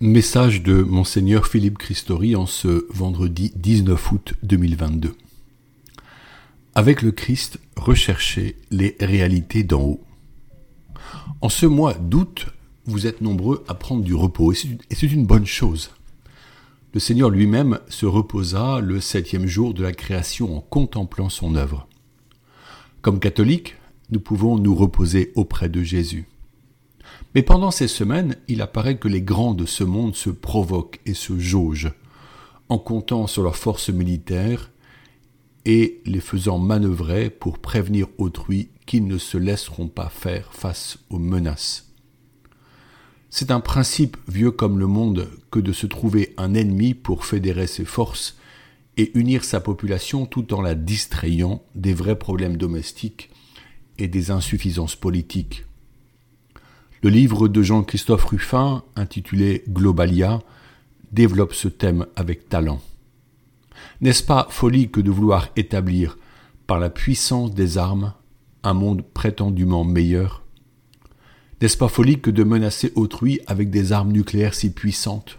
[0.00, 5.16] Message de Monseigneur Philippe Christori en ce vendredi 19 août 2022.
[6.74, 10.04] Avec le Christ, recherchez les réalités d'en haut.
[11.40, 12.48] En ce mois d'août,
[12.84, 15.92] vous êtes nombreux à prendre du repos et c'est une bonne chose.
[16.92, 21.88] Le Seigneur lui-même se reposa le septième jour de la création en contemplant son œuvre.
[23.00, 23.76] Comme catholiques,
[24.10, 26.26] nous pouvons nous reposer auprès de Jésus.
[27.36, 31.12] Mais pendant ces semaines, il apparaît que les grands de ce monde se provoquent et
[31.12, 31.92] se jaugent,
[32.70, 34.70] en comptant sur leurs forces militaires
[35.66, 41.18] et les faisant manœuvrer pour prévenir autrui qu'ils ne se laisseront pas faire face aux
[41.18, 41.92] menaces.
[43.28, 47.66] C'est un principe vieux comme le monde que de se trouver un ennemi pour fédérer
[47.66, 48.38] ses forces
[48.96, 53.28] et unir sa population tout en la distrayant des vrais problèmes domestiques
[53.98, 55.65] et des insuffisances politiques.
[57.06, 60.40] Le livre de Jean-Christophe Ruffin, intitulé Globalia,
[61.12, 62.80] développe ce thème avec talent.
[64.00, 66.18] N'est-ce pas folie que de vouloir établir,
[66.66, 68.12] par la puissance des armes,
[68.64, 70.42] un monde prétendument meilleur?
[71.60, 75.38] N'est-ce pas folie que de menacer autrui avec des armes nucléaires si puissantes?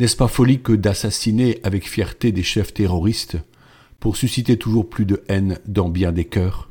[0.00, 3.38] N'est-ce pas folie que d'assassiner avec fierté des chefs terroristes
[4.00, 6.68] pour susciter toujours plus de haine dans bien des cœurs?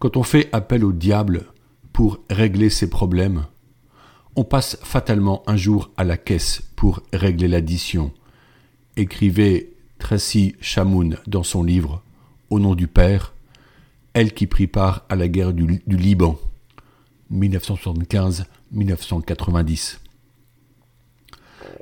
[0.00, 1.46] Quand on fait appel au diable
[2.00, 3.44] pour régler ses problèmes,
[4.34, 8.10] on passe fatalement un jour à la caisse pour régler l'addition,
[8.96, 12.02] écrivait Tracy Chamoun dans son livre
[12.48, 13.34] Au nom du Père,
[14.14, 16.38] elle qui prit part à la guerre du, Liban,
[17.34, 19.98] 1975-1990.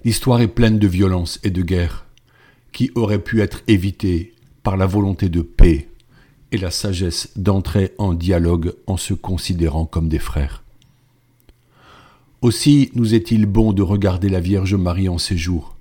[0.03, 2.07] L'histoire est pleine de violence et de guerre
[2.73, 5.89] qui auraient pu être évitées par la volonté de paix
[6.53, 10.63] et la sagesse d'entrer en dialogue en se considérant comme des frères.
[12.41, 15.77] Aussi nous est-il bon de regarder la Vierge Marie en ces jours,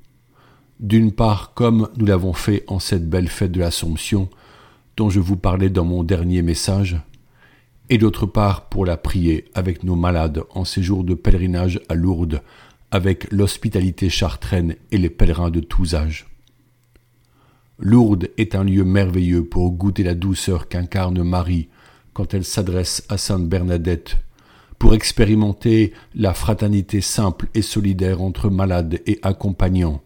[0.80, 4.30] d'une part comme nous l'avons fait en cette belle fête de l'Assomption
[4.95, 6.98] dont je vous parlais dans mon dernier message,
[7.89, 11.94] et d'autre part pour la prier avec nos malades en ces jours de pèlerinage à
[11.94, 12.42] Lourdes,
[12.89, 16.26] avec l'hospitalité chartraine et les pèlerins de tous âges.
[17.80, 21.70] Lourdes est un lieu merveilleux pour goûter la douceur qu'incarne Marie
[22.14, 24.17] quand elle s'adresse à Sainte Bernadette,
[24.80, 30.02] pour expérimenter la fraternité simple et solidaire entre malades et accompagnants,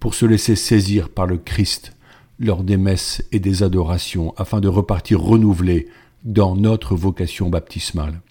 [0.00, 1.94] pour se laisser saisir par le Christ
[2.38, 5.88] lors des messes et des adorations, afin de repartir renouvelés
[6.24, 8.22] dans notre vocation baptismale.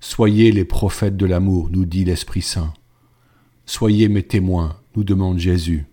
[0.00, 2.74] Soyez les prophètes de l'amour, nous dit l'Esprit Saint.
[3.64, 5.86] Soyez mes témoins, nous demande Jésus.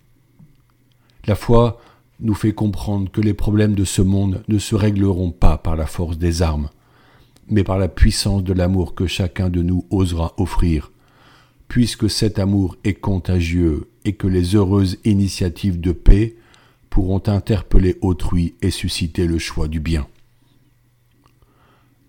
[1.26, 1.80] La foi
[2.20, 5.86] nous fait comprendre que les problèmes de ce monde ne se régleront pas par la
[5.86, 6.70] force des armes,
[7.48, 10.92] mais par la puissance de l'amour que chacun de nous osera offrir,
[11.68, 16.36] puisque cet amour est contagieux et que les heureuses initiatives de paix
[16.90, 20.06] pourront interpeller autrui et susciter le choix du bien.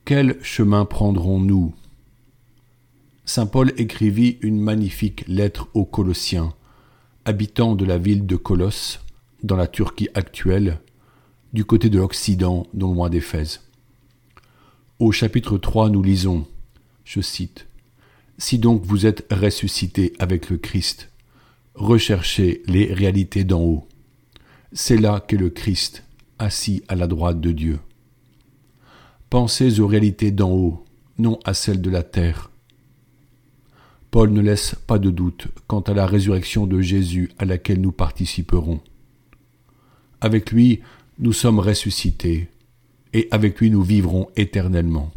[0.05, 1.73] Quel chemin prendrons-nous?
[3.23, 6.53] Saint Paul écrivit une magnifique lettre aux Colossiens,
[7.25, 8.99] habitants de la ville de Colosse,
[9.43, 10.79] dans la Turquie actuelle,
[11.53, 13.61] du côté de l'Occident, non loin d'Éphèse.
[14.99, 16.47] Au chapitre 3, nous lisons,
[17.03, 17.67] je cite,
[18.37, 21.09] Si donc vous êtes ressuscité avec le Christ,
[21.75, 23.87] recherchez les réalités d'en haut.
[24.73, 26.03] C'est là qu'est le Christ,
[26.39, 27.79] assis à la droite de Dieu.
[29.29, 30.85] Pensez aux réalités d'en haut,
[31.17, 32.50] non à celles de la terre.
[34.11, 37.93] Paul ne laisse pas de doute quant à la résurrection de Jésus à laquelle nous
[37.93, 38.81] participerons.
[40.19, 40.81] Avec lui,
[41.17, 42.49] nous sommes ressuscités,
[43.13, 45.11] et avec lui nous vivrons éternellement.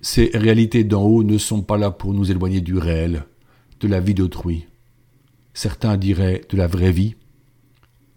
[0.00, 3.24] Ces réalités d'en haut ne sont pas là pour nous éloigner du réel,
[3.80, 4.64] de la vie d'autrui.
[5.52, 7.14] Certains diraient de la vraie vie,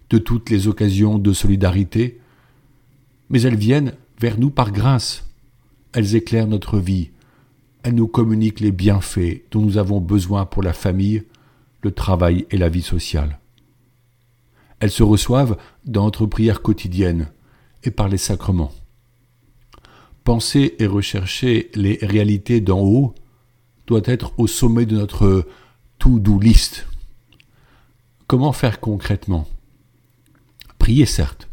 [0.10, 2.20] de toutes les occasions de solidarité,
[3.30, 5.30] mais elles viennent vers nous par grâce.
[5.92, 7.12] Elles éclairent notre vie,
[7.84, 11.24] elles nous communiquent les bienfaits dont nous avons besoin pour la famille,
[11.82, 13.40] le travail et la vie sociale.
[14.80, 17.32] Elles se reçoivent dans notre prière quotidienne
[17.84, 18.72] et par les sacrements.
[20.24, 23.16] Penser et rechercher les réalités d'en haut
[23.88, 25.48] doit être au sommet de notre
[25.98, 26.88] to-do list.
[28.28, 29.48] Comment faire concrètement?
[30.78, 31.50] Prier certes,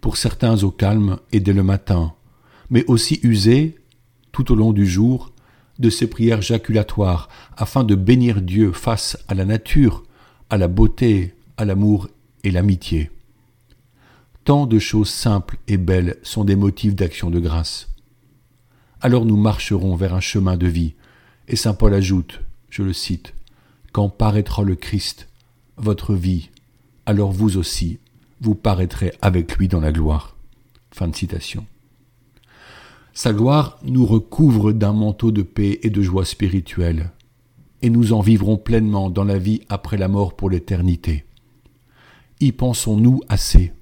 [0.00, 2.14] pour certains au calme et dès le matin,
[2.70, 3.76] mais aussi user,
[4.32, 5.31] tout au long du jour,
[5.78, 10.02] de ces prières jaculatoires afin de bénir Dieu face à la nature,
[10.50, 12.08] à la beauté, à l'amour
[12.44, 13.10] et l'amitié.
[14.44, 17.88] Tant de choses simples et belles sont des motifs d'action de grâce.
[19.00, 20.94] Alors nous marcherons vers un chemin de vie,
[21.48, 22.40] Et Saint Paul ajoute,
[22.70, 23.34] je le cite,
[23.92, 25.28] Quand paraîtra le Christ,
[25.76, 26.50] votre vie,
[27.06, 27.98] alors vous aussi,
[28.40, 30.36] vous paraîtrez avec lui dans la gloire.
[30.92, 31.66] Fin de citation.
[33.14, 37.10] Sa gloire nous recouvre d'un manteau de paix et de joie spirituelle,
[37.82, 41.26] et nous en vivrons pleinement dans la vie après la mort pour l'éternité.
[42.40, 43.72] Y pensons-nous assez?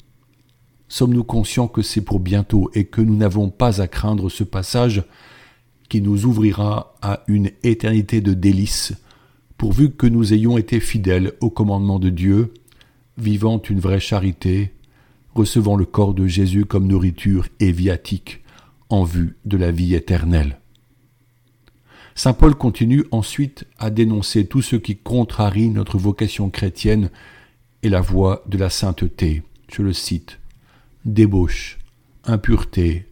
[0.88, 5.04] Sommes-nous conscients que c'est pour bientôt et que nous n'avons pas à craindre ce passage
[5.88, 8.94] qui nous ouvrira à une éternité de délices,
[9.56, 12.52] pourvu que nous ayons été fidèles au commandement de Dieu,
[13.16, 14.74] vivant une vraie charité,
[15.36, 18.40] recevant le corps de Jésus comme nourriture et viatique
[18.90, 20.58] en vue de la vie éternelle.
[22.14, 27.10] Saint Paul continue ensuite à dénoncer tout ce qui contrarie notre vocation chrétienne
[27.82, 29.42] et la voie de la sainteté.
[29.72, 30.38] Je le cite
[31.04, 31.78] débauche,
[32.24, 33.06] impureté,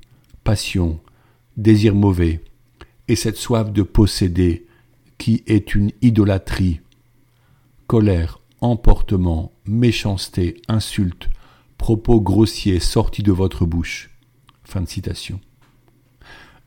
[0.45, 1.01] passion,
[1.57, 2.43] désir mauvais,
[3.09, 4.67] et cette soif de posséder
[5.17, 6.81] qui est une idolâtrie,
[7.87, 11.29] colère, emportement, méchanceté, insulte,
[11.79, 14.11] propos grossiers sortis de votre bouche.
[14.65, 15.41] Fin de citation.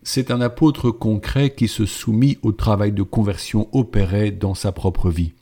[0.04, 5.12] C'est un apôtre concret qui se soumit au travail de conversion opéré dans sa propre
[5.12, 5.34] vie.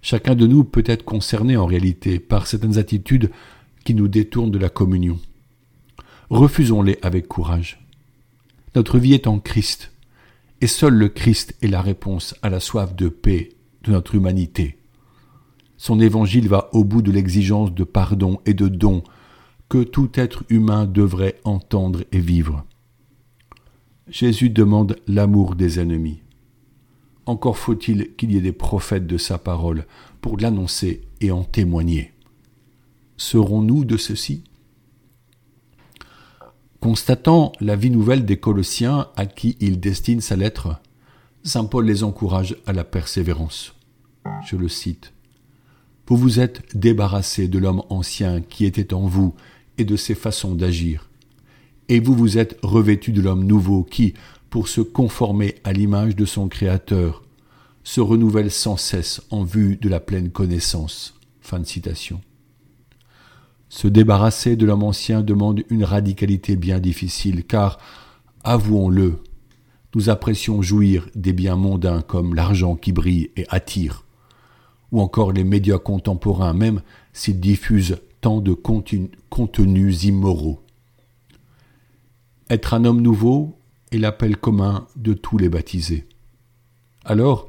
[0.00, 3.30] Chacun de nous peut être concerné en réalité par certaines attitudes
[3.84, 5.18] qui nous détournent de la communion.
[6.30, 7.86] Refusons-les avec courage.
[8.74, 9.92] Notre vie est en Christ,
[10.62, 13.50] et seul le Christ est la réponse à la soif de paix
[13.82, 14.78] de notre humanité.
[15.76, 19.02] Son évangile va au bout de l'exigence de pardon et de don
[19.68, 22.64] que tout être humain devrait entendre et vivre.
[24.08, 26.20] Jésus demande l'amour des ennemis.
[27.26, 29.86] Encore faut-il qu'il y ait des prophètes de sa parole
[30.20, 32.14] pour l'annoncer et en témoigner
[33.16, 34.44] serons-nous de ceci
[36.80, 40.80] Constatant la vie nouvelle des Colossiens à qui il destine sa lettre,
[41.42, 43.74] Saint Paul les encourage à la persévérance.
[44.46, 45.12] Je le cite.
[46.06, 49.34] Vous vous êtes débarrassé de l'homme ancien qui était en vous
[49.78, 51.08] et de ses façons d'agir,
[51.88, 54.14] et vous vous êtes revêtu de l'homme nouveau qui,
[54.50, 57.22] pour se conformer à l'image de son Créateur,
[57.82, 61.18] se renouvelle sans cesse en vue de la pleine connaissance.
[61.40, 62.20] Fin de citation.
[63.68, 67.78] Se débarrasser de l'homme ancien demande une radicalité bien difficile, car,
[68.44, 69.18] avouons-le,
[69.94, 74.04] nous apprécions jouir des biens mondains comme l'argent qui brille et attire,
[74.92, 76.82] ou encore les médias contemporains, même
[77.12, 80.63] s'ils diffusent tant de contenus immoraux.
[82.50, 83.58] Être un homme nouveau
[83.90, 86.06] est l'appel commun de tous les baptisés.
[87.02, 87.48] Alors,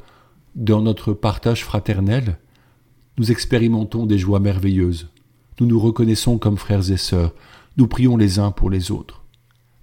[0.56, 2.39] dans notre partage fraternel,
[3.18, 5.09] nous expérimentons des joies merveilleuses,
[5.59, 7.33] nous nous reconnaissons comme frères et sœurs,
[7.75, 9.24] nous prions les uns pour les autres.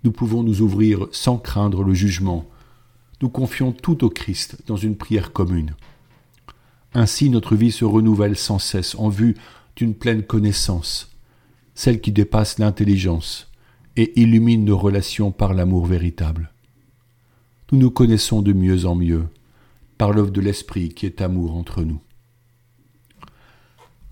[0.02, 2.46] Nous pouvons nous ouvrir sans craindre le jugement.
[3.20, 5.74] Nous confions tout au Christ dans une prière commune.
[6.94, 9.36] Ainsi notre vie se renouvelle sans cesse en vue
[9.76, 11.14] d'une pleine connaissance,
[11.74, 13.51] celle qui dépasse l'intelligence
[13.96, 16.52] et illumine nos relations par l'amour véritable.
[17.70, 19.24] Nous nous connaissons de mieux en mieux
[19.98, 22.00] par l'œuvre de l'Esprit qui est amour entre nous.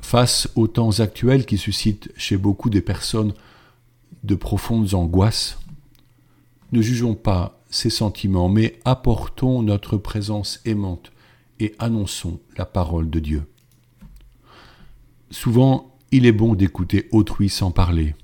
[0.01, 3.35] Face aux temps actuels qui suscitent chez beaucoup des personnes
[4.25, 5.59] de profondes angoisses,
[6.73, 11.13] ne jugeons pas ces sentiments, mais apportons notre présence aimante
[11.59, 13.43] et annonçons la parole de Dieu.
[15.31, 18.15] Souvent, il est bon d'écouter autrui sans parler,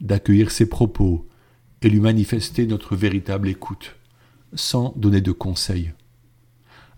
[0.00, 1.26] d'accueillir ses propos
[1.82, 3.96] et lui manifester notre véritable écoute,
[4.54, 5.92] sans donner de conseils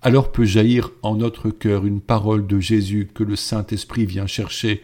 [0.03, 4.83] alors peut jaillir en notre cœur une parole de Jésus que le Saint-Esprit vient chercher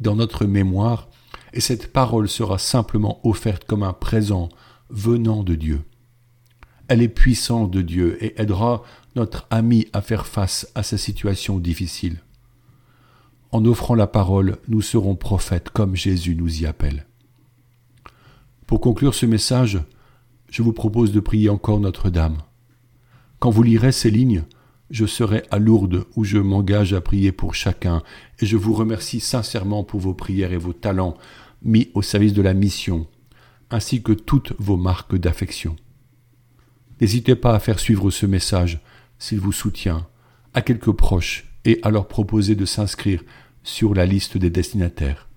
[0.00, 1.08] dans notre mémoire,
[1.52, 4.48] et cette parole sera simplement offerte comme un présent
[4.88, 5.82] venant de Dieu.
[6.88, 8.82] Elle est puissante de Dieu et aidera
[9.16, 12.18] notre ami à faire face à sa situation difficile.
[13.50, 17.06] En offrant la parole, nous serons prophètes comme Jésus nous y appelle.
[18.66, 19.80] Pour conclure ce message,
[20.48, 22.38] je vous propose de prier encore Notre-Dame.
[23.38, 24.44] Quand vous lirez ces lignes,
[24.90, 28.02] je serai à Lourdes où je m'engage à prier pour chacun,
[28.38, 31.16] et je vous remercie sincèrement pour vos prières et vos talents
[31.62, 33.06] mis au service de la mission,
[33.70, 35.76] ainsi que toutes vos marques d'affection.
[37.00, 38.80] N'hésitez pas à faire suivre ce message,
[39.18, 40.06] s'il vous soutient,
[40.54, 43.22] à quelques proches et à leur proposer de s'inscrire
[43.62, 45.28] sur la liste des destinataires.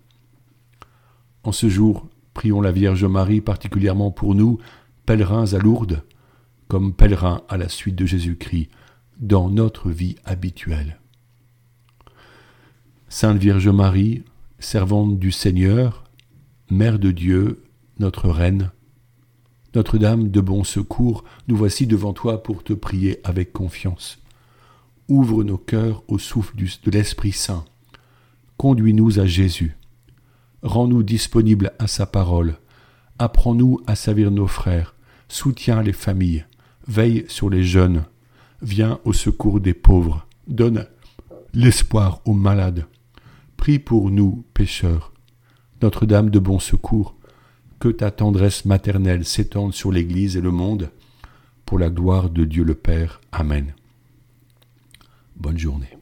[1.43, 4.59] En ce jour, prions la Vierge Marie particulièrement pour nous,
[5.07, 6.03] pèlerins à Lourdes,
[6.67, 8.69] comme pèlerins à la suite de Jésus-Christ
[9.17, 10.99] dans notre vie habituelle.
[13.07, 14.23] Sainte Vierge Marie,
[14.59, 16.03] servante du Seigneur,
[16.69, 17.63] Mère de Dieu,
[17.99, 18.71] notre Reine,
[19.73, 24.19] Notre-Dame de bon secours, nous voici devant toi pour te prier avec confiance.
[25.07, 27.63] Ouvre nos cœurs au souffle de l'Esprit Saint.
[28.57, 29.77] Conduis-nous à Jésus.
[30.65, 32.55] Rends-nous disponibles à sa parole.
[33.19, 34.95] Apprends-nous à servir nos frères.
[35.27, 36.43] Soutiens les familles.
[36.87, 38.05] Veille sur les jeunes.
[38.63, 40.25] Viens au secours des pauvres.
[40.47, 40.87] Donne
[41.53, 42.87] l'espoir aux malades.
[43.57, 45.13] Prie pour nous, pécheurs.
[45.83, 47.15] Notre-Dame de bon secours,
[47.77, 50.89] que ta tendresse maternelle s'étende sur l'Église et le monde,
[51.67, 53.21] pour la gloire de Dieu le Père.
[53.31, 53.75] Amen.
[55.35, 55.95] Bonne journée.